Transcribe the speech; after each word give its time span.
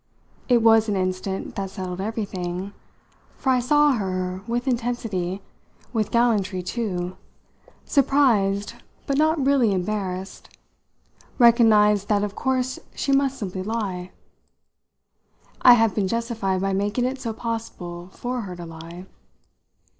It 0.49 0.63
was 0.63 0.89
an 0.89 0.95
instant 0.95 1.53
that 1.57 1.69
settled 1.69 2.01
everything, 2.01 2.73
for 3.37 3.51
I 3.51 3.59
saw 3.59 3.91
her, 3.91 4.41
with 4.47 4.67
intensity, 4.67 5.43
with 5.93 6.09
gallantry 6.09 6.63
too, 6.63 7.17
surprised 7.85 8.73
but 9.05 9.19
not 9.19 9.45
really 9.45 9.71
embarrassed, 9.71 10.49
recognise 11.37 12.05
that 12.05 12.23
of 12.23 12.33
course 12.33 12.79
she 12.95 13.11
must 13.11 13.37
simply 13.37 13.61
lie. 13.61 14.09
I 15.61 15.73
had 15.75 15.93
been 15.93 16.07
justified 16.07 16.61
by 16.61 16.73
making 16.73 17.05
it 17.05 17.21
so 17.21 17.31
possible 17.31 18.07
for 18.11 18.41
her 18.41 18.55
to 18.55 18.65
lie. 18.65 19.05